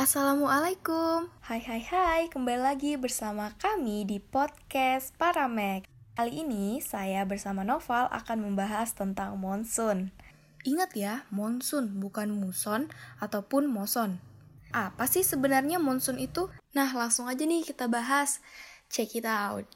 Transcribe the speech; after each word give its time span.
Assalamualaikum. 0.00 1.28
Hai 1.44 1.60
hai 1.60 1.84
hai 1.84 2.20
Kembali 2.32 2.56
lagi 2.56 2.96
bersama 2.96 3.52
kami 3.60 4.08
di 4.08 4.16
podcast 4.16 5.12
Paramek 5.20 5.84
Kali 6.16 6.40
ini 6.40 6.80
saya 6.80 7.28
bersama 7.28 7.68
Noval 7.68 8.08
akan 8.08 8.48
membahas 8.48 8.96
tentang 8.96 9.36
monsun. 9.36 10.08
Ingat 10.64 10.96
ya, 10.96 11.28
monsun 11.28 12.00
bukan 12.00 12.32
muson 12.32 12.88
ataupun 13.20 13.68
moson. 13.68 14.24
Apa 14.72 15.04
sih 15.04 15.20
sebenarnya 15.20 15.76
monsun 15.76 16.16
itu? 16.16 16.48
Nah 16.72 16.88
langsung 16.96 17.28
aja 17.28 17.44
nih 17.44 17.60
kita 17.60 17.84
bahas. 17.84 18.40
Check 18.88 19.20
it 19.20 19.28
out. 19.28 19.68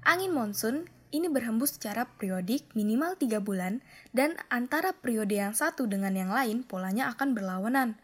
Angin 0.00 0.32
monsun 0.32 0.88
ini 1.12 1.28
berhembus 1.28 1.76
secara 1.76 2.08
periodik 2.08 2.72
minimal 2.72 3.20
3 3.20 3.36
bulan 3.44 3.84
dan 4.16 4.40
antara 4.48 4.96
periode 4.96 5.36
yang 5.36 5.52
satu 5.52 5.84
dengan 5.84 6.16
yang 6.16 6.32
lain 6.32 6.64
polanya 6.64 7.12
akan 7.12 7.36
berlawanan. 7.36 8.00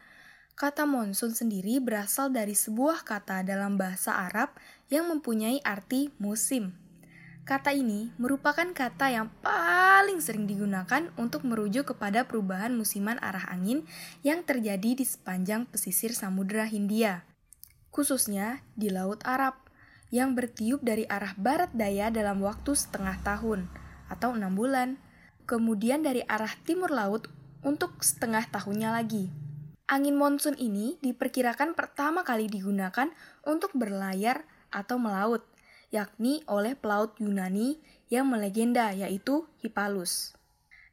Kata 0.56 0.88
monsun 0.88 1.36
sendiri 1.36 1.84
berasal 1.84 2.32
dari 2.32 2.56
sebuah 2.56 3.04
kata 3.04 3.44
dalam 3.44 3.76
bahasa 3.76 4.16
Arab 4.24 4.56
yang 4.88 5.04
mempunyai 5.12 5.60
arti 5.60 6.08
musim. 6.16 6.72
Kata 7.44 7.76
ini 7.76 8.08
merupakan 8.16 8.64
kata 8.64 9.12
yang 9.12 9.28
paling 9.44 10.16
sering 10.24 10.48
digunakan 10.48 11.12
untuk 11.20 11.44
merujuk 11.44 11.92
kepada 11.92 12.24
perubahan 12.24 12.72
musiman 12.72 13.20
arah 13.20 13.44
angin 13.52 13.84
yang 14.24 14.48
terjadi 14.48 14.96
di 14.96 15.04
sepanjang 15.04 15.68
pesisir 15.68 16.16
Samudra 16.16 16.64
Hindia, 16.64 17.28
khususnya 17.92 18.64
di 18.80 18.88
Laut 18.88 19.20
Arab, 19.28 19.60
yang 20.08 20.32
bertiup 20.32 20.80
dari 20.80 21.04
arah 21.04 21.36
barat 21.36 21.68
daya 21.76 22.08
dalam 22.08 22.40
waktu 22.40 22.72
setengah 22.72 23.20
tahun 23.20 23.68
atau 24.08 24.32
enam 24.32 24.56
bulan, 24.56 24.96
kemudian 25.44 26.00
dari 26.00 26.24
arah 26.24 26.56
timur 26.64 26.88
laut 26.88 27.28
untuk 27.60 28.00
setengah 28.00 28.48
tahunnya 28.48 28.96
lagi. 28.96 29.45
Angin 29.86 30.18
monsun 30.18 30.58
ini 30.58 30.98
diperkirakan 30.98 31.78
pertama 31.78 32.26
kali 32.26 32.50
digunakan 32.50 33.06
untuk 33.46 33.70
berlayar 33.70 34.42
atau 34.74 34.98
melaut, 34.98 35.46
yakni 35.94 36.42
oleh 36.50 36.74
pelaut 36.74 37.14
Yunani 37.22 37.78
yang 38.10 38.26
melegenda 38.26 38.90
yaitu 38.90 39.46
Hippalus. 39.62 40.34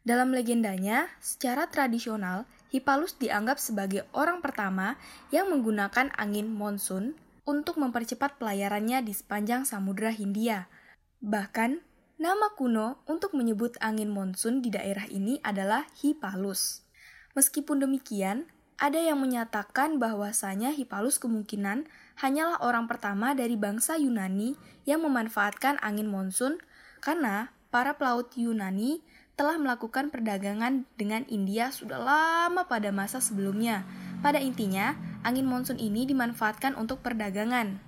Dalam 0.06 0.30
legendanya, 0.30 1.10
secara 1.18 1.66
tradisional, 1.74 2.46
Hippalus 2.70 3.18
dianggap 3.18 3.58
sebagai 3.58 4.06
orang 4.14 4.46
pertama 4.46 4.94
yang 5.34 5.50
menggunakan 5.50 6.14
angin 6.14 6.54
monsun 6.54 7.18
untuk 7.50 7.82
mempercepat 7.82 8.38
pelayarannya 8.38 9.02
di 9.02 9.18
sepanjang 9.18 9.66
Samudra 9.66 10.14
Hindia. 10.14 10.70
Bahkan, 11.18 11.82
nama 12.22 12.48
kuno 12.54 13.02
untuk 13.10 13.34
menyebut 13.34 13.74
angin 13.82 14.14
monsun 14.14 14.62
di 14.62 14.70
daerah 14.70 15.10
ini 15.10 15.42
adalah 15.42 15.90
Hippalus. 15.98 16.86
Meskipun 17.34 17.82
demikian, 17.82 18.46
ada 18.82 18.98
yang 18.98 19.22
menyatakan 19.22 20.02
bahwasanya 20.02 20.74
Hippalus 20.74 21.22
kemungkinan 21.22 21.86
hanyalah 22.20 22.62
orang 22.62 22.90
pertama 22.90 23.38
dari 23.38 23.54
bangsa 23.58 23.98
Yunani 23.98 24.58
yang 24.84 25.06
memanfaatkan 25.06 25.78
angin 25.82 26.10
monsun 26.10 26.58
karena 27.00 27.54
para 27.74 27.98
pelaut 27.98 28.34
Yunani 28.38 29.02
telah 29.34 29.58
melakukan 29.58 30.14
perdagangan 30.14 30.86
dengan 30.94 31.26
India 31.26 31.74
sudah 31.74 31.98
lama 31.98 32.70
pada 32.70 32.94
masa 32.94 33.18
sebelumnya. 33.18 33.82
Pada 34.22 34.38
intinya, 34.38 34.94
angin 35.26 35.50
monsun 35.50 35.82
ini 35.82 36.06
dimanfaatkan 36.06 36.78
untuk 36.78 37.02
perdagangan. 37.02 37.82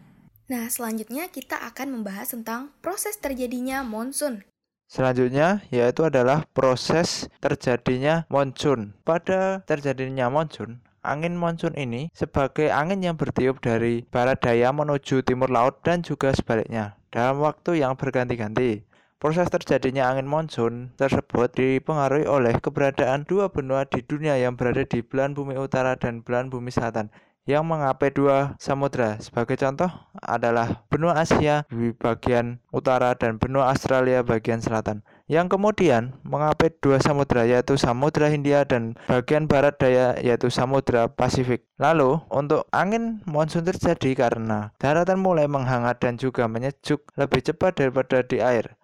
Nah, 0.46 0.66
selanjutnya 0.70 1.30
kita 1.30 1.58
akan 1.70 2.02
membahas 2.02 2.34
tentang 2.34 2.74
proses 2.82 3.18
terjadinya 3.22 3.86
monsun. 3.86 4.46
Selanjutnya 4.86 5.66
yaitu 5.74 6.06
adalah 6.06 6.46
proses 6.54 7.26
terjadinya 7.42 8.30
monsun. 8.30 8.94
Pada 9.02 9.66
terjadinya 9.66 10.30
monsun, 10.30 10.86
angin 11.02 11.34
monsun 11.34 11.74
ini 11.74 12.14
sebagai 12.14 12.70
angin 12.70 13.02
yang 13.02 13.18
bertiup 13.18 13.62
dari 13.62 14.06
barat 14.10 14.38
daya 14.42 14.70
menuju 14.70 15.26
timur 15.26 15.50
laut 15.50 15.82
dan 15.82 16.06
juga 16.06 16.34
sebaliknya 16.38 16.98
dalam 17.10 17.42
waktu 17.42 17.82
yang 17.82 17.98
berganti-ganti. 17.98 18.86
Proses 19.16 19.50
terjadinya 19.50 20.12
angin 20.12 20.30
monsun 20.30 20.94
tersebut 21.02 21.50
dipengaruhi 21.56 22.30
oleh 22.30 22.54
keberadaan 22.62 23.26
dua 23.26 23.50
benua 23.50 23.90
di 23.90 24.06
dunia 24.06 24.38
yang 24.38 24.54
berada 24.54 24.86
di 24.86 25.02
belahan 25.02 25.34
bumi 25.34 25.58
utara 25.58 25.98
dan 25.98 26.22
belahan 26.22 26.54
bumi 26.54 26.70
selatan 26.70 27.10
yang 27.46 27.64
mengapai 27.66 28.10
dua 28.10 28.58
samudra. 28.58 29.22
Sebagai 29.22 29.54
contoh 29.58 29.90
adalah 30.18 30.86
benua 30.90 31.22
Asia 31.22 31.64
di 31.70 31.94
bagian 31.94 32.58
utara 32.74 33.14
dan 33.14 33.38
benua 33.38 33.70
Australia 33.70 34.26
bagian 34.26 34.60
selatan. 34.60 35.06
Yang 35.30 35.58
kemudian 35.58 36.18
mengapai 36.26 36.74
dua 36.82 37.02
samudra 37.02 37.46
yaitu 37.46 37.78
Samudra 37.78 38.30
Hindia 38.30 38.66
dan 38.66 38.98
bagian 39.10 39.50
barat 39.50 39.78
daya 39.78 40.18
yaitu 40.22 40.50
Samudra 40.50 41.10
Pasifik. 41.10 41.66
Lalu 41.78 42.22
untuk 42.34 42.66
angin 42.74 43.22
monsun 43.30 43.66
terjadi 43.66 44.14
karena 44.18 44.74
daratan 44.82 45.22
mulai 45.22 45.46
menghangat 45.46 46.02
dan 46.02 46.18
juga 46.18 46.46
menyejuk 46.50 47.02
lebih 47.18 47.42
cepat 47.46 47.78
daripada 47.78 48.22
di 48.26 48.42
air 48.42 48.78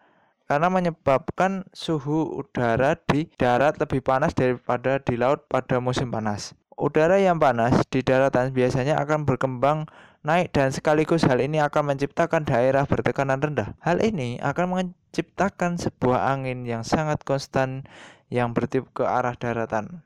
karena 0.52 0.68
menyebabkan 0.68 1.64
suhu 1.72 2.44
udara 2.44 3.00
di 3.08 3.32
darat 3.40 3.80
lebih 3.80 4.04
panas 4.04 4.36
daripada 4.36 5.00
di 5.00 5.16
laut 5.16 5.48
pada 5.48 5.80
musim 5.80 6.12
panas. 6.12 6.52
Udara 6.82 7.22
yang 7.22 7.38
panas 7.38 7.78
di 7.94 8.02
daratan 8.02 8.58
biasanya 8.58 8.98
akan 9.06 9.30
berkembang 9.30 9.86
naik 10.26 10.50
dan 10.50 10.74
sekaligus 10.74 11.22
hal 11.30 11.38
ini 11.38 11.62
akan 11.62 11.94
menciptakan 11.94 12.42
daerah 12.42 12.90
bertekanan 12.90 13.38
rendah. 13.38 13.78
Hal 13.86 14.02
ini 14.02 14.42
akan 14.42 14.66
menciptakan 14.74 15.78
sebuah 15.78 16.34
angin 16.34 16.66
yang 16.66 16.82
sangat 16.82 17.22
konstan 17.22 17.86
yang 18.34 18.58
bertiup 18.58 18.90
ke 18.98 19.06
arah 19.06 19.38
daratan. 19.38 20.02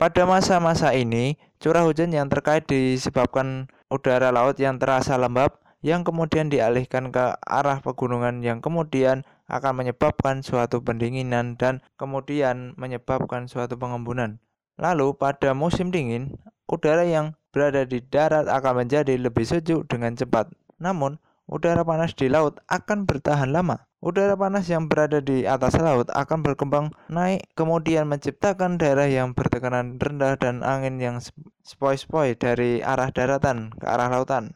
Pada 0.00 0.24
masa-masa 0.24 0.96
ini, 0.96 1.36
curah 1.60 1.84
hujan 1.84 2.08
yang 2.08 2.32
terkait 2.32 2.64
disebabkan 2.64 3.68
udara 3.92 4.32
laut 4.32 4.56
yang 4.56 4.80
terasa 4.80 5.20
lembab 5.20 5.60
yang 5.84 6.08
kemudian 6.08 6.48
dialihkan 6.48 7.12
ke 7.12 7.36
arah 7.44 7.84
pegunungan 7.84 8.40
yang 8.40 8.64
kemudian 8.64 9.28
akan 9.44 9.84
menyebabkan 9.84 10.40
suatu 10.40 10.80
pendinginan 10.80 11.60
dan 11.60 11.84
kemudian 12.00 12.72
menyebabkan 12.80 13.44
suatu 13.44 13.76
pengembunan. 13.76 14.40
Lalu 14.74 15.14
pada 15.14 15.54
musim 15.54 15.94
dingin, 15.94 16.34
udara 16.66 17.06
yang 17.06 17.38
berada 17.54 17.86
di 17.86 18.02
darat 18.02 18.50
akan 18.50 18.82
menjadi 18.82 19.14
lebih 19.14 19.46
sejuk 19.46 19.86
dengan 19.86 20.18
cepat. 20.18 20.50
Namun, 20.82 21.22
udara 21.46 21.86
panas 21.86 22.18
di 22.18 22.26
laut 22.26 22.58
akan 22.66 23.06
bertahan 23.06 23.54
lama. 23.54 23.86
Udara 24.04 24.36
panas 24.36 24.68
yang 24.68 24.90
berada 24.90 25.22
di 25.22 25.48
atas 25.48 25.78
laut 25.80 26.10
akan 26.12 26.44
berkembang 26.44 26.92
naik, 27.08 27.46
kemudian 27.56 28.04
menciptakan 28.04 28.76
daerah 28.76 29.08
yang 29.08 29.32
bertekanan 29.32 29.96
rendah 29.96 30.36
dan 30.36 30.60
angin 30.60 31.00
yang 31.00 31.16
sepoi-sepoi 31.64 32.36
dari 32.36 32.84
arah 32.84 33.08
daratan 33.14 33.72
ke 33.78 33.86
arah 33.88 34.12
lautan. 34.12 34.52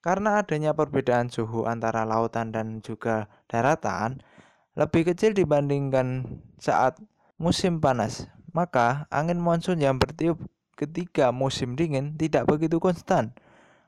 Karena 0.00 0.40
adanya 0.40 0.72
perbedaan 0.72 1.28
suhu 1.28 1.66
antara 1.66 2.06
lautan 2.06 2.54
dan 2.54 2.80
juga 2.80 3.26
daratan, 3.50 4.22
lebih 4.78 5.12
kecil 5.12 5.34
dibandingkan 5.34 6.40
saat 6.56 6.96
musim 7.36 7.82
panas 7.82 8.30
maka 8.56 9.04
angin 9.12 9.36
monsun 9.36 9.76
yang 9.84 10.00
bertiup 10.00 10.40
ketika 10.80 11.28
musim 11.28 11.76
dingin 11.76 12.16
tidak 12.16 12.48
begitu 12.48 12.80
konstan. 12.80 13.36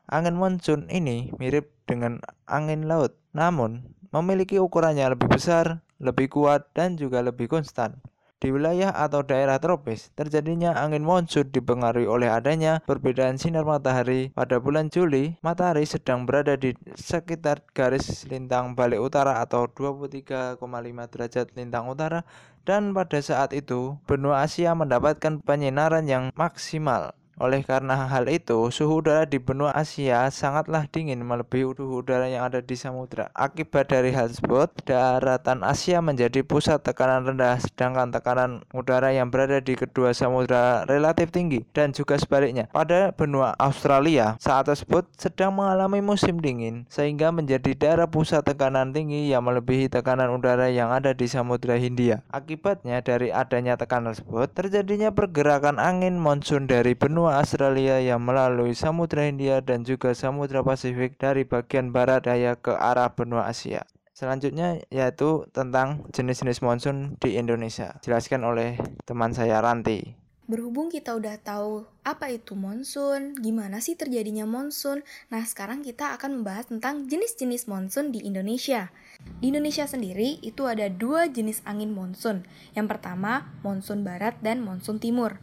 Angin 0.05 0.37
monsun 0.37 0.85
ini 0.93 1.33
mirip 1.41 1.73
dengan 1.89 2.21
angin 2.45 2.85
laut, 2.85 3.17
namun 3.33 3.97
memiliki 4.13 4.61
ukurannya 4.61 5.17
lebih 5.17 5.33
besar, 5.33 5.81
lebih 5.97 6.29
kuat, 6.29 6.69
dan 6.77 7.01
juga 7.01 7.25
lebih 7.25 7.49
konstan. 7.49 7.97
Di 8.39 8.55
wilayah 8.55 8.95
atau 8.95 9.27
daerah 9.27 9.59
tropis, 9.59 10.15
terjadinya 10.15 10.71
angin 10.79 11.03
monsun 11.03 11.51
dipengaruhi 11.51 12.07
oleh 12.07 12.31
adanya 12.31 12.79
perbedaan 12.87 13.35
sinar 13.35 13.67
matahari. 13.67 14.31
Pada 14.31 14.63
bulan 14.63 14.95
Juli, 14.95 15.35
matahari 15.43 15.83
sedang 15.83 16.23
berada 16.23 16.55
di 16.55 16.71
sekitar 16.95 17.67
garis 17.75 18.23
lintang 18.31 18.79
balik 18.79 19.03
utara 19.03 19.43
atau 19.43 19.67
23,5 19.67 20.55
derajat 21.11 21.51
lintang 21.59 21.91
utara 21.91 22.23
dan 22.69 22.93
pada 22.93 23.17
saat 23.25 23.57
itu 23.57 23.97
benua 24.05 24.45
Asia 24.45 24.77
mendapatkan 24.77 25.41
penyinaran 25.41 26.05
yang 26.05 26.29
maksimal. 26.37 27.17
Oleh 27.39 27.63
karena 27.63 28.11
hal 28.11 28.27
itu, 28.27 28.67
suhu 28.75 28.99
udara 28.99 29.23
di 29.23 29.39
benua 29.39 29.71
Asia 29.71 30.27
sangatlah 30.27 30.91
dingin 30.91 31.23
melebihi 31.23 31.71
suhu 31.79 32.03
udara 32.03 32.27
yang 32.27 32.43
ada 32.43 32.59
di 32.59 32.75
samudra. 32.75 33.31
Akibat 33.31 33.95
dari 33.95 34.11
hal 34.11 34.35
tersebut, 34.35 34.75
daratan 34.83 35.63
Asia 35.63 36.03
menjadi 36.03 36.43
pusat 36.43 36.83
tekanan 36.83 37.23
rendah, 37.31 37.63
sedangkan 37.63 38.11
tekanan 38.11 38.67
udara 38.75 39.15
yang 39.15 39.31
berada 39.31 39.63
di 39.63 39.79
kedua 39.79 40.11
samudra 40.11 40.83
relatif 40.91 41.31
tinggi, 41.31 41.63
dan 41.71 41.95
juga 41.95 42.19
sebaliknya. 42.19 42.67
Pada 42.75 43.15
benua 43.15 43.55
Australia, 43.63 44.35
saat 44.43 44.67
tersebut 44.67 45.07
sedang 45.15 45.55
mengalami 45.55 46.03
musim 46.03 46.43
dingin, 46.43 46.91
sehingga 46.91 47.31
menjadi 47.31 47.71
daerah 47.79 48.11
pusat 48.11 48.43
tekanan 48.43 48.91
tinggi 48.91 49.31
yang 49.31 49.47
melebihi 49.47 49.87
tekanan 49.87 50.35
udara 50.35 50.75
yang 50.75 50.91
ada 50.91 51.15
di 51.15 51.31
samudra 51.31 51.79
Hindia. 51.79 52.27
Akibatnya 52.35 52.99
dari 52.99 53.31
adanya 53.31 53.79
tekanan 53.79 54.19
tersebut, 54.19 54.51
terjadinya 54.59 55.15
pergerakan 55.15 55.79
angin 55.79 56.19
monsun 56.19 56.67
dari 56.67 56.99
benua 56.99 57.28
benua 57.29 57.45
Australia 57.45 58.01
yang 58.01 58.25
melalui 58.25 58.73
Samudra 58.73 59.29
Hindia 59.29 59.61
dan 59.61 59.85
juga 59.85 60.17
Samudra 60.17 60.65
Pasifik 60.65 61.21
dari 61.21 61.45
bagian 61.45 61.93
barat 61.93 62.25
daya 62.25 62.57
ke 62.57 62.73
arah 62.73 63.13
benua 63.13 63.53
Asia. 63.53 63.85
Selanjutnya 64.17 64.81
yaitu 64.89 65.45
tentang 65.53 66.09
jenis-jenis 66.09 66.65
monsun 66.65 67.21
di 67.21 67.37
Indonesia. 67.37 68.01
Jelaskan 68.01 68.49
oleh 68.49 68.81
teman 69.05 69.37
saya 69.37 69.61
Ranti. 69.61 70.17
Berhubung 70.49 70.89
kita 70.89 71.21
udah 71.21 71.37
tahu 71.37 71.85
apa 72.01 72.33
itu 72.33 72.57
monsun, 72.57 73.37
gimana 73.37 73.85
sih 73.85 73.93
terjadinya 73.93 74.49
monsun, 74.49 75.05
nah 75.29 75.45
sekarang 75.45 75.85
kita 75.85 76.17
akan 76.17 76.41
membahas 76.41 76.73
tentang 76.73 77.13
jenis-jenis 77.13 77.69
monsun 77.69 78.09
di 78.09 78.25
Indonesia. 78.25 78.89
Di 79.45 79.53
Indonesia 79.53 79.85
sendiri 79.85 80.41
itu 80.41 80.65
ada 80.65 80.89
dua 80.89 81.29
jenis 81.29 81.61
angin 81.69 81.93
monsun. 81.93 82.49
Yang 82.73 82.97
pertama, 82.97 83.53
monsun 83.61 84.01
barat 84.01 84.41
dan 84.41 84.65
monsun 84.65 84.97
timur. 84.97 85.37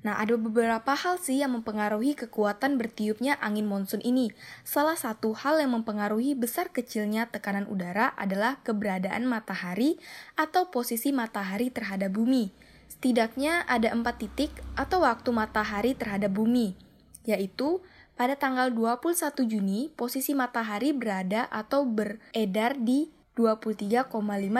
Nah, 0.00 0.16
ada 0.16 0.32
beberapa 0.40 0.96
hal 0.96 1.20
sih 1.20 1.44
yang 1.44 1.52
mempengaruhi 1.60 2.16
kekuatan 2.16 2.80
bertiupnya 2.80 3.36
angin 3.36 3.68
monsun 3.68 4.00
ini. 4.00 4.32
Salah 4.64 4.96
satu 4.96 5.36
hal 5.36 5.60
yang 5.60 5.76
mempengaruhi 5.76 6.32
besar 6.32 6.72
kecilnya 6.72 7.28
tekanan 7.28 7.68
udara 7.68 8.16
adalah 8.16 8.56
keberadaan 8.64 9.28
matahari 9.28 10.00
atau 10.40 10.72
posisi 10.72 11.12
matahari 11.12 11.68
terhadap 11.68 12.16
bumi. 12.16 12.48
Setidaknya 12.88 13.68
ada 13.68 13.92
empat 13.92 14.24
titik 14.24 14.52
atau 14.72 15.04
waktu 15.04 15.30
matahari 15.36 15.92
terhadap 15.92 16.32
bumi, 16.32 16.80
yaitu 17.28 17.84
pada 18.16 18.36
tanggal 18.36 18.72
21 18.72 19.48
Juni 19.48 19.92
posisi 19.92 20.32
matahari 20.32 20.96
berada 20.96 21.44
atau 21.52 21.84
beredar 21.84 22.76
di 22.76 23.12
23,5 23.36 24.08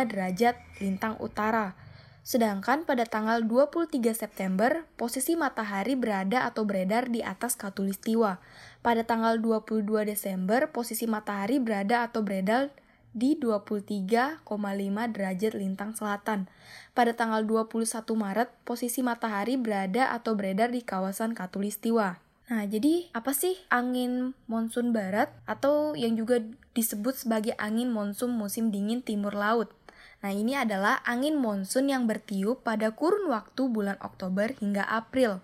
derajat 0.08 0.56
lintang 0.80 1.16
utara. 1.20 1.76
Sedangkan 2.20 2.84
pada 2.84 3.08
tanggal 3.08 3.40
23 3.42 4.12
September, 4.12 4.84
posisi 5.00 5.34
matahari 5.34 5.96
berada 5.96 6.44
atau 6.44 6.68
beredar 6.68 7.08
di 7.08 7.24
atas 7.24 7.56
Katulistiwa. 7.56 8.38
Pada 8.84 9.02
tanggal 9.08 9.40
22 9.40 10.04
Desember, 10.04 10.68
posisi 10.68 11.08
matahari 11.08 11.56
berada 11.56 12.04
atau 12.04 12.20
beredar 12.20 12.68
di 13.10 13.34
23,5 13.34 14.46
derajat 15.10 15.52
lintang 15.58 15.96
selatan. 15.96 16.46
Pada 16.94 17.16
tanggal 17.16 17.42
21 17.42 18.04
Maret, 18.14 18.48
posisi 18.62 19.00
matahari 19.02 19.58
berada 19.58 20.14
atau 20.14 20.36
beredar 20.36 20.70
di 20.70 20.84
kawasan 20.84 21.34
Katulistiwa. 21.34 22.20
Nah, 22.50 22.66
jadi 22.66 23.06
apa 23.14 23.30
sih 23.30 23.54
angin 23.70 24.34
monsun 24.50 24.90
barat 24.90 25.30
atau 25.46 25.94
yang 25.94 26.18
juga 26.18 26.42
disebut 26.74 27.14
sebagai 27.14 27.54
angin 27.62 27.94
monsun 27.94 28.34
musim 28.34 28.74
dingin 28.74 29.06
timur 29.06 29.38
laut? 29.38 29.70
Nah, 30.20 30.36
ini 30.36 30.52
adalah 30.52 31.00
angin 31.08 31.40
monsun 31.40 31.88
yang 31.88 32.04
bertiup 32.04 32.60
pada 32.60 32.92
kurun 32.92 33.32
waktu 33.32 33.72
bulan 33.72 33.96
Oktober 34.04 34.52
hingga 34.60 34.84
April. 34.84 35.40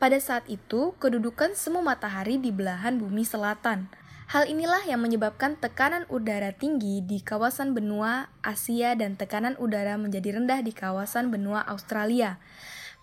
Pada 0.00 0.16
saat 0.16 0.48
itu, 0.48 0.96
kedudukan 0.96 1.52
semu 1.52 1.84
matahari 1.84 2.40
di 2.40 2.48
belahan 2.48 2.96
bumi 2.96 3.20
selatan. 3.20 3.92
Hal 4.24 4.48
inilah 4.48 4.80
yang 4.88 5.04
menyebabkan 5.04 5.60
tekanan 5.60 6.08
udara 6.08 6.56
tinggi 6.56 7.04
di 7.04 7.20
kawasan 7.20 7.76
benua 7.76 8.32
Asia 8.40 8.96
dan 8.96 9.20
tekanan 9.20 9.60
udara 9.60 10.00
menjadi 10.00 10.40
rendah 10.40 10.64
di 10.64 10.72
kawasan 10.72 11.28
benua 11.28 11.60
Australia. 11.68 12.40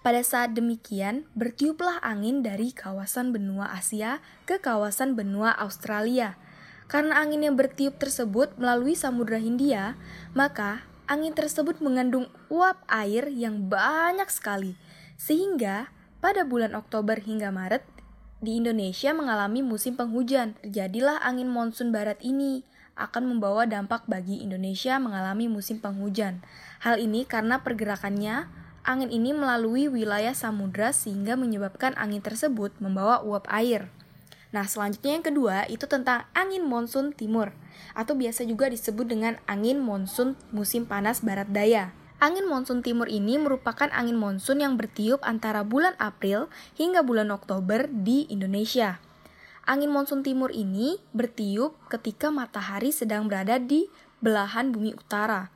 Pada 0.02 0.26
saat 0.26 0.58
demikian, 0.58 1.30
bertiuplah 1.38 2.02
angin 2.02 2.42
dari 2.42 2.74
kawasan 2.74 3.30
benua 3.30 3.70
Asia 3.70 4.18
ke 4.50 4.58
kawasan 4.58 5.14
benua 5.14 5.54
Australia. 5.54 6.42
Karena 6.90 7.22
angin 7.22 7.46
yang 7.46 7.54
bertiup 7.54 8.02
tersebut 8.02 8.58
melalui 8.58 8.98
Samudra 8.98 9.38
Hindia, 9.38 9.94
maka 10.34 10.82
angin 11.12 11.36
tersebut 11.36 11.84
mengandung 11.84 12.32
uap 12.48 12.88
air 12.88 13.28
yang 13.28 13.68
banyak 13.68 14.32
sekali, 14.32 14.80
sehingga 15.20 15.92
pada 16.24 16.48
bulan 16.48 16.72
Oktober 16.72 17.20
hingga 17.20 17.52
Maret 17.52 17.84
di 18.40 18.56
Indonesia 18.56 19.12
mengalami 19.12 19.60
musim 19.60 20.00
penghujan. 20.00 20.56
Terjadilah 20.64 21.20
angin 21.20 21.52
monsun 21.52 21.92
barat 21.92 22.16
ini 22.24 22.64
akan 22.96 23.28
membawa 23.28 23.68
dampak 23.68 24.08
bagi 24.08 24.40
Indonesia 24.40 24.96
mengalami 25.04 25.52
musim 25.52 25.84
penghujan. 25.84 26.40
Hal 26.80 26.96
ini 26.96 27.28
karena 27.28 27.60
pergerakannya, 27.60 28.48
angin 28.88 29.12
ini 29.12 29.36
melalui 29.36 29.92
wilayah 29.92 30.32
samudra 30.32 30.96
sehingga 30.96 31.36
menyebabkan 31.36 31.92
angin 32.00 32.24
tersebut 32.24 32.72
membawa 32.80 33.20
uap 33.20 33.52
air. 33.52 33.92
Nah, 34.52 34.68
selanjutnya 34.68 35.16
yang 35.16 35.26
kedua 35.26 35.64
itu 35.72 35.88
tentang 35.88 36.28
angin 36.36 36.68
monsun 36.68 37.16
timur 37.16 37.56
atau 37.96 38.16
biasa 38.20 38.44
juga 38.44 38.68
disebut 38.68 39.08
dengan 39.08 39.40
angin 39.48 39.80
monsun 39.80 40.36
musim 40.52 40.84
panas 40.84 41.24
barat 41.24 41.48
daya. 41.48 41.96
Angin 42.22 42.46
monsun 42.46 42.86
timur 42.86 43.10
ini 43.10 43.42
merupakan 43.42 43.90
angin 43.90 44.14
monsun 44.14 44.62
yang 44.62 44.78
bertiup 44.78 45.24
antara 45.26 45.66
bulan 45.66 45.98
April 45.98 46.54
hingga 46.78 47.02
bulan 47.02 47.34
Oktober 47.34 47.90
di 47.90 48.30
Indonesia. 48.30 49.02
Angin 49.66 49.90
monsun 49.90 50.22
timur 50.22 50.54
ini 50.54 51.02
bertiup 51.16 51.80
ketika 51.90 52.30
matahari 52.30 52.94
sedang 52.94 53.26
berada 53.26 53.58
di 53.58 53.90
belahan 54.22 54.70
bumi 54.70 54.94
utara. 54.94 55.50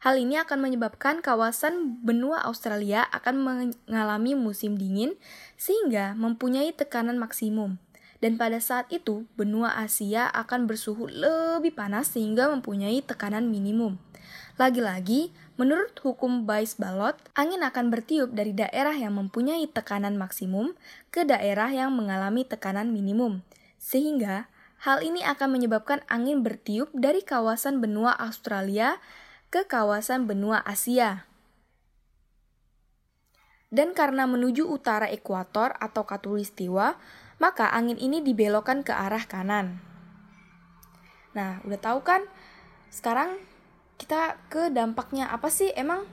Hal 0.00 0.16
ini 0.16 0.40
akan 0.40 0.64
menyebabkan 0.64 1.20
kawasan 1.20 2.00
benua 2.00 2.40
Australia 2.48 3.04
akan 3.12 3.36
mengalami 3.84 4.32
musim 4.32 4.80
dingin 4.80 5.20
sehingga 5.60 6.16
mempunyai 6.16 6.72
tekanan 6.72 7.20
maksimum. 7.20 7.76
Dan 8.20 8.36
pada 8.36 8.60
saat 8.60 8.84
itu, 8.92 9.24
benua 9.34 9.80
Asia 9.80 10.28
akan 10.28 10.68
bersuhu 10.68 11.08
lebih 11.08 11.72
panas 11.72 12.12
sehingga 12.12 12.52
mempunyai 12.52 13.00
tekanan 13.00 13.48
minimum. 13.48 13.96
Lagi-lagi, 14.60 15.32
menurut 15.56 15.96
hukum 16.04 16.44
Bayes-Balot, 16.44 17.16
angin 17.32 17.64
akan 17.64 17.88
bertiup 17.88 18.36
dari 18.36 18.52
daerah 18.52 18.92
yang 18.92 19.16
mempunyai 19.16 19.64
tekanan 19.72 20.20
maksimum 20.20 20.76
ke 21.08 21.24
daerah 21.24 21.72
yang 21.72 21.96
mengalami 21.96 22.44
tekanan 22.44 22.92
minimum. 22.92 23.40
Sehingga, 23.80 24.52
hal 24.84 25.00
ini 25.00 25.24
akan 25.24 25.56
menyebabkan 25.56 26.04
angin 26.12 26.44
bertiup 26.44 26.92
dari 26.92 27.24
kawasan 27.24 27.80
benua 27.80 28.12
Australia 28.20 29.00
ke 29.48 29.64
kawasan 29.64 30.28
benua 30.28 30.60
Asia. 30.60 31.24
Dan 33.72 33.96
karena 33.96 34.28
menuju 34.28 34.68
utara 34.68 35.08
ekuator 35.08 35.72
atau 35.80 36.04
katulistiwa, 36.04 37.00
maka 37.40 37.72
angin 37.72 37.96
ini 37.96 38.20
dibelokkan 38.20 38.84
ke 38.84 38.92
arah 38.92 39.24
kanan. 39.24 39.80
Nah, 41.32 41.64
udah 41.64 41.80
tahu 41.80 42.04
kan? 42.04 42.22
Sekarang 42.92 43.40
kita 43.96 44.36
ke 44.52 44.68
dampaknya 44.68 45.32
apa 45.32 45.48
sih 45.48 45.72
emang 45.72 46.04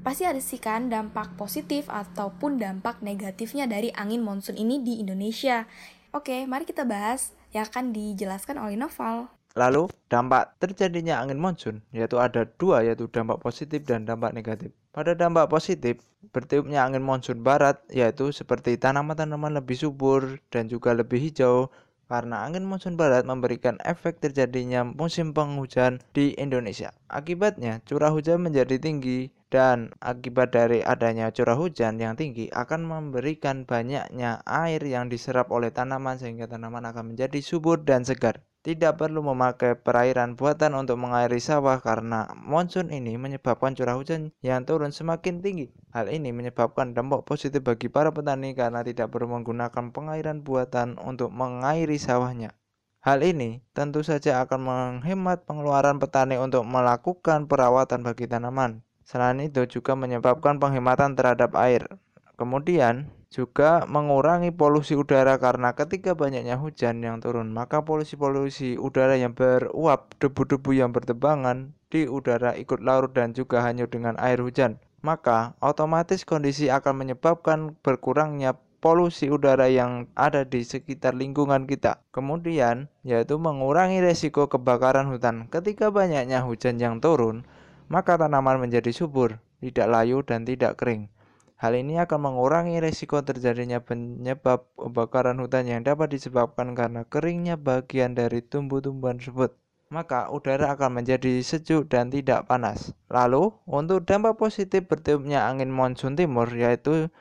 pasti 0.00 0.24
ada 0.24 0.40
sih 0.40 0.56
kan 0.56 0.88
dampak 0.88 1.36
positif 1.36 1.88
ataupun 1.88 2.56
dampak 2.56 3.04
negatifnya 3.04 3.68
dari 3.68 3.92
angin 3.92 4.20
monsun 4.24 4.56
ini 4.56 4.80
di 4.80 5.00
Indonesia. 5.00 5.64
Oke, 6.10 6.44
mari 6.44 6.68
kita 6.68 6.84
bahas 6.88 7.32
yang 7.52 7.68
akan 7.68 7.92
dijelaskan 7.92 8.56
oleh 8.58 8.76
Noval. 8.76 9.30
Lalu, 9.54 9.90
dampak 10.06 10.56
terjadinya 10.62 11.20
angin 11.20 11.38
monsun 11.38 11.82
yaitu 11.92 12.16
ada 12.18 12.46
dua 12.46 12.82
yaitu 12.86 13.06
dampak 13.10 13.38
positif 13.42 13.84
dan 13.84 14.08
dampak 14.08 14.32
negatif. 14.34 14.72
Pada 14.90 15.14
dampak 15.14 15.46
positif, 15.46 16.02
bertiupnya 16.34 16.82
angin 16.82 17.06
monsun 17.06 17.46
barat 17.46 17.78
yaitu 17.94 18.34
seperti 18.34 18.74
tanaman-tanaman 18.74 19.54
lebih 19.54 19.78
subur 19.78 20.42
dan 20.50 20.66
juga 20.66 20.90
lebih 20.98 21.30
hijau 21.30 21.70
karena 22.10 22.42
angin 22.42 22.66
monsun 22.66 22.98
barat 22.98 23.22
memberikan 23.22 23.78
efek 23.86 24.18
terjadinya 24.18 24.82
musim 24.82 25.30
penghujan 25.30 26.02
di 26.10 26.34
Indonesia. 26.34 26.90
Akibatnya, 27.06 27.78
curah 27.86 28.10
hujan 28.10 28.42
menjadi 28.42 28.82
tinggi 28.82 29.30
dan 29.46 29.94
akibat 30.02 30.50
dari 30.50 30.82
adanya 30.82 31.30
curah 31.30 31.54
hujan 31.54 32.02
yang 32.02 32.18
tinggi 32.18 32.50
akan 32.50 32.82
memberikan 32.82 33.62
banyaknya 33.62 34.42
air 34.42 34.82
yang 34.82 35.06
diserap 35.06 35.54
oleh 35.54 35.70
tanaman 35.70 36.18
sehingga 36.18 36.50
tanaman 36.50 36.82
akan 36.90 37.14
menjadi 37.14 37.38
subur 37.38 37.78
dan 37.78 38.02
segar. 38.02 38.42
Tidak 38.60 39.00
perlu 39.00 39.24
memakai 39.24 39.72
perairan 39.72 40.36
buatan 40.36 40.76
untuk 40.76 41.00
mengairi 41.00 41.40
sawah 41.40 41.80
karena 41.80 42.28
monsun 42.36 42.92
ini 42.92 43.16
menyebabkan 43.16 43.72
curah 43.72 43.96
hujan 43.96 44.36
yang 44.44 44.68
turun 44.68 44.92
semakin 44.92 45.40
tinggi. 45.40 45.72
Hal 45.96 46.12
ini 46.12 46.28
menyebabkan 46.28 46.92
dampak 46.92 47.24
positif 47.24 47.64
bagi 47.64 47.88
para 47.88 48.12
petani 48.12 48.52
karena 48.52 48.84
tidak 48.84 49.16
perlu 49.16 49.32
menggunakan 49.32 49.96
pengairan 49.96 50.44
buatan 50.44 51.00
untuk 51.00 51.32
mengairi 51.32 51.96
sawahnya. 51.96 52.52
Hal 53.00 53.24
ini 53.24 53.64
tentu 53.72 54.04
saja 54.04 54.44
akan 54.44 54.60
menghemat 54.60 55.48
pengeluaran 55.48 55.96
petani 55.96 56.36
untuk 56.36 56.68
melakukan 56.68 57.48
perawatan 57.48 58.04
bagi 58.04 58.28
tanaman. 58.28 58.84
Selain 59.08 59.40
itu 59.40 59.64
juga 59.64 59.96
menyebabkan 59.96 60.60
penghematan 60.60 61.16
terhadap 61.16 61.56
air. 61.56 61.88
Kemudian, 62.36 63.08
juga 63.30 63.86
mengurangi 63.86 64.50
polusi 64.50 64.98
udara 64.98 65.38
karena 65.38 65.70
ketika 65.78 66.18
banyaknya 66.18 66.58
hujan 66.58 66.98
yang 66.98 67.22
turun 67.22 67.54
maka 67.54 67.86
polusi-polusi 67.86 68.74
udara 68.74 69.14
yang 69.14 69.38
beruap 69.38 70.18
debu-debu 70.18 70.74
yang 70.74 70.90
bertebangan 70.90 71.70
di 71.94 72.10
udara 72.10 72.58
ikut 72.58 72.82
larut 72.82 73.14
dan 73.14 73.30
juga 73.30 73.62
hanyut 73.62 73.94
dengan 73.94 74.18
air 74.18 74.42
hujan 74.42 74.82
maka 75.00 75.54
otomatis 75.62 76.26
kondisi 76.26 76.68
akan 76.68 77.06
menyebabkan 77.06 77.78
berkurangnya 77.86 78.58
polusi 78.80 79.28
udara 79.28 79.68
yang 79.68 80.08
ada 80.16 80.48
di 80.48 80.64
sekitar 80.64 81.12
lingkungan 81.12 81.68
kita. 81.68 82.00
Kemudian, 82.12 82.88
yaitu 83.04 83.36
mengurangi 83.36 84.00
resiko 84.00 84.48
kebakaran 84.48 85.08
hutan. 85.08 85.48
Ketika 85.52 85.92
banyaknya 85.92 86.40
hujan 86.44 86.80
yang 86.80 86.98
turun, 86.98 87.44
maka 87.92 88.16
tanaman 88.16 88.60
menjadi 88.60 88.92
subur, 88.92 89.40
tidak 89.60 89.86
layu 89.88 90.24
dan 90.24 90.48
tidak 90.48 90.80
kering. 90.80 91.12
Hal 91.60 91.76
ini 91.76 92.00
akan 92.00 92.32
mengurangi 92.32 92.80
risiko 92.80 93.20
terjadinya 93.20 93.84
penyebab 93.84 94.64
kebakaran 94.80 95.36
hutan 95.44 95.68
yang 95.68 95.84
dapat 95.84 96.08
disebabkan 96.16 96.72
karena 96.72 97.04
keringnya 97.04 97.60
bagian 97.60 98.16
dari 98.16 98.40
tumbuh-tumbuhan 98.40 99.20
tersebut. 99.20 99.52
Maka 99.92 100.32
udara 100.32 100.72
akan 100.72 101.04
menjadi 101.04 101.36
sejuk 101.44 101.92
dan 101.92 102.08
tidak 102.08 102.48
panas. 102.48 102.96
Lalu, 103.12 103.52
untuk 103.68 104.08
dampak 104.08 104.40
positif 104.40 104.88
bertiupnya 104.88 105.44
angin 105.44 105.68
monsun 105.68 106.16
timur 106.16 106.48
yaitu 106.48 107.12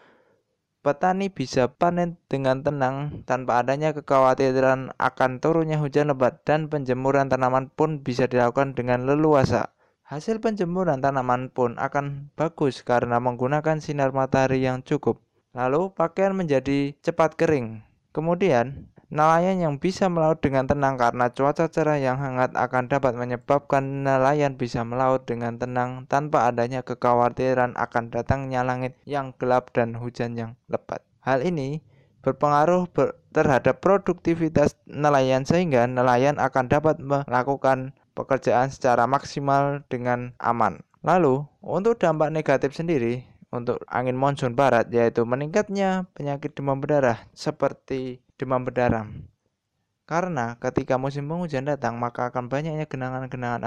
petani 0.79 1.27
bisa 1.27 1.67
panen 1.67 2.15
dengan 2.31 2.63
tenang 2.63 3.27
tanpa 3.27 3.59
adanya 3.59 3.91
kekhawatiran 3.91 4.95
akan 4.95 5.43
turunnya 5.43 5.83
hujan 5.83 6.15
lebat 6.15 6.47
dan 6.47 6.71
penjemuran 6.71 7.27
tanaman 7.27 7.67
pun 7.67 7.99
bisa 7.99 8.23
dilakukan 8.23 8.71
dengan 8.71 9.03
leluasa. 9.03 9.75
Hasil 10.09 10.41
penjemuran 10.41 11.05
tanaman 11.05 11.53
pun 11.53 11.77
akan 11.77 12.33
bagus 12.33 12.81
karena 12.81 13.21
menggunakan 13.21 13.77
sinar 13.77 14.09
matahari 14.09 14.65
yang 14.65 14.81
cukup. 14.81 15.21
Lalu 15.53 15.93
pakaian 15.93 16.33
menjadi 16.33 16.97
cepat 17.05 17.37
kering. 17.37 17.85
Kemudian, 18.09 18.89
nelayan 19.13 19.61
yang 19.61 19.77
bisa 19.77 20.09
melaut 20.09 20.41
dengan 20.41 20.65
tenang 20.65 20.97
karena 20.97 21.29
cuaca 21.29 21.69
cerah 21.69 22.01
yang 22.01 22.17
hangat 22.17 22.57
akan 22.57 22.89
dapat 22.89 23.21
menyebabkan 23.21 24.01
nelayan 24.01 24.57
bisa 24.57 24.81
melaut 24.81 25.29
dengan 25.29 25.61
tenang 25.61 26.09
tanpa 26.09 26.49
adanya 26.49 26.81
kekhawatiran 26.81 27.77
akan 27.77 28.09
datangnya 28.09 28.65
langit 28.65 28.97
yang 29.05 29.37
gelap 29.37 29.69
dan 29.77 29.93
hujan 29.93 30.33
yang 30.33 30.57
lebat. 30.73 31.05
Hal 31.21 31.45
ini 31.45 31.85
berpengaruh 32.25 32.89
ber 32.89 33.13
terhadap 33.29 33.77
produktivitas 33.77 34.73
nelayan 34.89 35.45
sehingga 35.45 35.85
nelayan 35.85 36.41
akan 36.41 36.65
dapat 36.65 36.97
melakukan 36.97 37.93
pekerjaan 38.19 38.67
secara 38.67 39.07
maksimal 39.07 39.87
dengan 39.87 40.35
aman. 40.43 40.83
Lalu, 40.99 41.47
untuk 41.63 41.95
dampak 41.95 42.27
negatif 42.35 42.75
sendiri, 42.75 43.23
untuk 43.49 43.81
angin 43.89 44.13
monsun 44.13 44.53
barat 44.53 44.85
yaitu 44.93 45.25
meningkatnya 45.25 46.05
penyakit 46.13 46.53
demam 46.53 46.77
berdarah 46.77 47.17
seperti 47.33 48.21
demam 48.37 48.61
berdarah. 48.61 49.09
Karena 50.09 50.57
ketika 50.57 50.97
musim 50.97 51.29
penghujan 51.29 51.69
datang, 51.69 52.01
maka 52.01 52.33
akan 52.33 52.49
banyaknya 52.49 52.89
genangan-genangan 52.89 53.61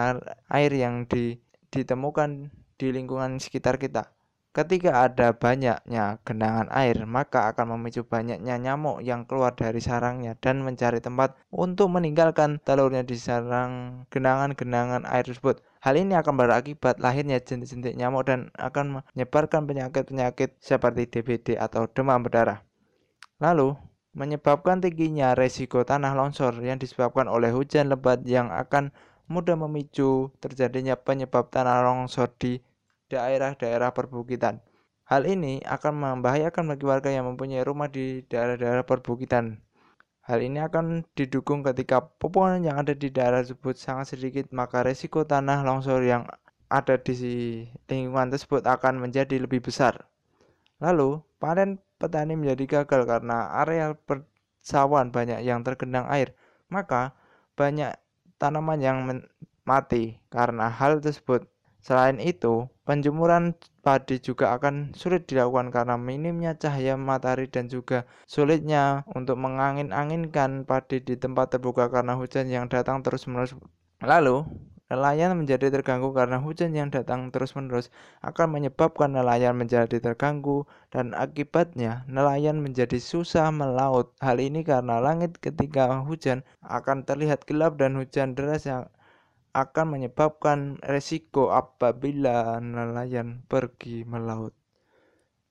air, 0.50 0.73
yang 0.75 1.06
di, 1.06 1.38
ditemukan 1.71 2.50
di 2.75 2.90
lingkungan 2.90 3.38
sekitar 3.38 3.78
kita. 3.78 4.11
Ketika 4.52 5.09
ada 5.09 5.32
banyaknya 5.32 6.21
genangan 6.28 6.68
air, 6.68 7.09
maka 7.09 7.49
akan 7.49 7.73
memicu 7.73 8.04
banyaknya 8.04 8.61
nyamuk 8.61 9.00
yang 9.00 9.25
keluar 9.25 9.56
dari 9.56 9.80
sarangnya 9.80 10.37
dan 10.44 10.61
mencari 10.61 11.00
tempat 11.00 11.32
untuk 11.49 11.88
meninggalkan 11.88 12.61
telurnya 12.61 13.00
di 13.00 13.16
sarang 13.16 14.04
genangan-genangan 14.12 15.09
air 15.09 15.25
tersebut. 15.25 15.64
Hal 15.80 15.97
ini 15.97 16.12
akan 16.21 16.37
berakibat 16.37 17.00
lahirnya 17.00 17.40
jentik-jentik 17.40 17.97
nyamuk 17.97 18.28
dan 18.28 18.52
akan 18.61 19.00
menyebarkan 19.00 19.64
penyakit-penyakit 19.64 20.61
seperti 20.61 21.09
DBD 21.09 21.56
atau 21.56 21.88
demam 21.88 22.21
berdarah. 22.21 22.61
Lalu, 23.40 23.73
menyebabkan 24.12 24.85
tingginya 24.85 25.32
resiko 25.32 25.80
tanah 25.80 26.12
longsor 26.12 26.61
yang 26.61 26.76
disebabkan 26.76 27.25
oleh 27.25 27.56
hujan 27.56 27.88
lebat 27.88 28.21
yang 28.28 28.52
akan 28.52 28.92
mudah 29.32 29.56
memicu 29.56 30.28
terjadinya 30.44 30.92
penyebab 30.92 31.49
tanah 31.49 31.80
longsor 31.88 32.28
di 32.37 32.61
daerah-daerah 33.12 33.92
perbukitan. 33.92 34.64
Hal 35.04 35.28
ini 35.28 35.61
akan 35.61 36.25
membahayakan 36.25 36.73
bagi 36.73 36.88
warga 36.88 37.12
yang 37.12 37.28
mempunyai 37.28 37.61
rumah 37.61 37.92
di 37.92 38.25
daerah-daerah 38.33 38.88
perbukitan. 38.88 39.61
Hal 40.25 40.40
ini 40.40 40.62
akan 40.64 41.04
didukung 41.12 41.61
ketika 41.61 42.00
pepohonan 42.00 42.64
yang 42.64 42.81
ada 42.81 42.97
di 42.97 43.12
daerah 43.12 43.45
tersebut 43.45 43.76
sangat 43.76 44.16
sedikit, 44.16 44.49
maka 44.54 44.81
resiko 44.81 45.28
tanah 45.28 45.61
longsor 45.66 46.00
yang 46.07 46.25
ada 46.73 46.97
di 46.97 47.12
lingkungan 47.90 48.33
tersebut 48.33 48.64
akan 48.64 49.04
menjadi 49.04 49.37
lebih 49.37 49.61
besar. 49.61 50.09
Lalu, 50.81 51.21
panen 51.37 51.76
petani 52.00 52.33
menjadi 52.33 52.81
gagal 52.81 53.04
karena 53.04 53.52
area 53.61 53.92
persawahan 53.92 55.12
banyak 55.12 55.45
yang 55.45 55.61
tergenang 55.61 56.09
air, 56.09 56.33
maka 56.73 57.12
banyak 57.59 57.92
tanaman 58.40 58.81
yang 58.81 58.99
mati 59.69 60.16
karena 60.33 60.73
hal 60.73 61.04
tersebut. 61.04 61.45
Selain 61.83 62.16
itu, 62.23 62.71
penjemuran 62.82 63.54
padi 63.82 64.18
juga 64.18 64.54
akan 64.58 64.94
sulit 64.94 65.26
dilakukan 65.30 65.70
karena 65.70 65.94
minimnya 65.94 66.58
cahaya 66.58 66.98
matahari 66.98 67.46
dan 67.46 67.70
juga 67.70 68.06
sulitnya 68.26 69.06
untuk 69.14 69.38
mengangin-anginkan 69.38 70.66
padi 70.66 70.98
di 70.98 71.14
tempat 71.14 71.54
terbuka 71.58 71.86
karena 71.90 72.18
hujan 72.18 72.50
yang 72.50 72.66
datang 72.66 73.02
terus-menerus. 73.06 73.54
Lalu, 74.02 74.42
nelayan 74.92 75.32
menjadi 75.38 75.72
terganggu 75.72 76.12
karena 76.12 76.36
hujan 76.36 76.76
yang 76.76 76.92
datang 76.92 77.32
terus-menerus 77.32 77.88
akan 78.20 78.60
menyebabkan 78.60 79.16
nelayan 79.16 79.56
menjadi 79.56 79.96
terganggu 80.04 80.68
dan 80.92 81.16
akibatnya 81.16 82.04
nelayan 82.12 82.60
menjadi 82.60 83.00
susah 83.00 83.48
melaut. 83.48 84.12
Hal 84.20 84.36
ini 84.36 84.60
karena 84.60 85.00
langit 85.00 85.40
ketika 85.40 86.04
hujan 86.04 86.44
akan 86.60 87.08
terlihat 87.08 87.48
gelap 87.48 87.80
dan 87.80 87.96
hujan 87.96 88.36
deras 88.36 88.68
yang 88.68 88.92
akan 89.52 89.97
menyebabkan 89.97 90.80
resiko 90.80 91.52
apabila 91.52 92.56
nelayan 92.61 93.44
pergi 93.44 94.04
melaut. 94.09 94.56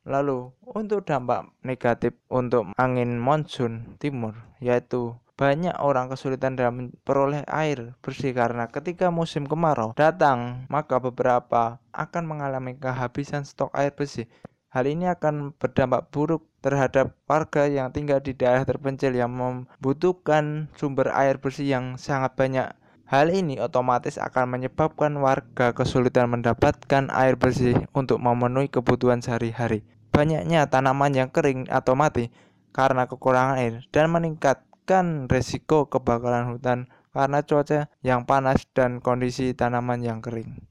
Lalu, 0.01 0.49
untuk 0.65 1.05
dampak 1.05 1.53
negatif 1.61 2.17
untuk 2.25 2.73
angin 2.81 3.21
monsun 3.21 4.01
timur, 4.01 4.33
yaitu 4.57 5.13
banyak 5.37 5.73
orang 5.77 6.09
kesulitan 6.09 6.57
dalam 6.57 6.89
memperoleh 6.89 7.45
air 7.45 7.93
bersih 8.01 8.33
karena 8.33 8.65
ketika 8.69 9.13
musim 9.13 9.45
kemarau 9.45 9.93
datang, 9.93 10.65
maka 10.69 10.97
beberapa 10.97 11.77
akan 11.93 12.23
mengalami 12.25 12.77
kehabisan 12.77 13.45
stok 13.45 13.69
air 13.77 13.93
bersih. 13.93 14.25
Hal 14.73 14.89
ini 14.89 15.05
akan 15.09 15.53
berdampak 15.53 16.09
buruk 16.09 16.47
terhadap 16.65 17.17
warga 17.27 17.67
yang 17.67 17.93
tinggal 17.93 18.23
di 18.23 18.31
daerah 18.33 18.63
terpencil 18.63 19.11
yang 19.13 19.33
membutuhkan 19.33 20.71
sumber 20.79 21.11
air 21.11 21.37
bersih 21.37 21.67
yang 21.67 21.99
sangat 21.99 22.37
banyak 22.39 22.71
Hal 23.11 23.27
ini 23.27 23.59
otomatis 23.59 24.15
akan 24.15 24.55
menyebabkan 24.55 25.11
warga 25.19 25.75
kesulitan 25.75 26.31
mendapatkan 26.31 27.11
air 27.11 27.35
bersih 27.35 27.75
untuk 27.91 28.23
memenuhi 28.23 28.71
kebutuhan 28.71 29.19
sehari-hari. 29.19 29.83
Banyaknya 30.15 30.63
tanaman 30.71 31.11
yang 31.11 31.27
kering 31.27 31.67
atau 31.67 31.91
mati 31.91 32.31
karena 32.71 33.11
kekurangan 33.11 33.59
air 33.59 33.83
dan 33.91 34.15
meningkatkan 34.15 35.27
risiko 35.27 35.91
kebakaran 35.91 36.55
hutan 36.55 36.87
karena 37.11 37.43
cuaca 37.43 37.91
yang 37.99 38.23
panas 38.23 38.63
dan 38.71 39.03
kondisi 39.03 39.51
tanaman 39.51 39.99
yang 39.99 40.23
kering. 40.23 40.63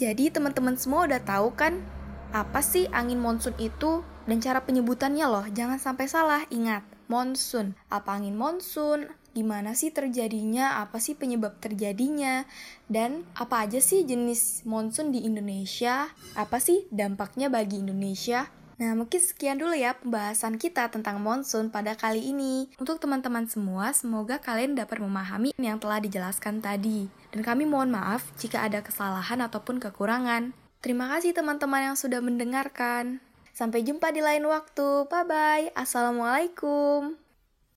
Jadi 0.00 0.32
teman-teman 0.32 0.80
semua 0.80 1.04
udah 1.04 1.20
tahu 1.20 1.52
kan 1.52 1.84
apa 2.32 2.64
sih 2.64 2.88
angin 2.88 3.20
monsun 3.20 3.52
itu 3.60 4.00
dan 4.24 4.40
cara 4.40 4.64
penyebutannya 4.64 5.28
loh. 5.28 5.44
Jangan 5.52 5.76
sampai 5.76 6.08
salah, 6.08 6.40
ingat, 6.48 6.88
monsun. 7.04 7.76
Apa 7.92 8.16
angin 8.16 8.32
monsun? 8.32 9.12
Gimana 9.32 9.74
sih 9.78 9.94
terjadinya, 9.94 10.82
apa 10.82 10.98
sih 10.98 11.14
penyebab 11.14 11.58
terjadinya, 11.62 12.44
dan 12.90 13.26
apa 13.38 13.66
aja 13.66 13.78
sih 13.78 14.02
jenis 14.02 14.66
monsun 14.66 15.14
di 15.14 15.22
Indonesia, 15.26 16.10
apa 16.34 16.58
sih 16.58 16.86
dampaknya 16.90 17.50
bagi 17.50 17.82
Indonesia. 17.82 18.50
Nah, 18.80 18.96
mungkin 18.96 19.20
sekian 19.20 19.60
dulu 19.60 19.76
ya 19.76 19.92
pembahasan 19.92 20.56
kita 20.56 20.88
tentang 20.88 21.20
monsun 21.20 21.68
pada 21.68 21.92
kali 21.92 22.32
ini. 22.32 22.72
Untuk 22.80 22.96
teman-teman 22.96 23.44
semua, 23.44 23.92
semoga 23.92 24.40
kalian 24.40 24.72
dapat 24.72 25.04
memahami 25.04 25.52
yang 25.60 25.76
telah 25.76 26.00
dijelaskan 26.00 26.64
tadi. 26.64 27.12
Dan 27.28 27.44
kami 27.44 27.68
mohon 27.68 27.92
maaf 27.92 28.24
jika 28.40 28.64
ada 28.64 28.80
kesalahan 28.80 29.44
ataupun 29.44 29.84
kekurangan. 29.84 30.56
Terima 30.80 31.12
kasih 31.12 31.36
teman-teman 31.36 31.92
yang 31.92 31.96
sudah 32.00 32.24
mendengarkan. 32.24 33.20
Sampai 33.52 33.84
jumpa 33.84 34.16
di 34.16 34.24
lain 34.24 34.48
waktu. 34.48 35.04
Bye 35.12 35.28
bye. 35.28 35.66
Assalamualaikum. 35.76 37.29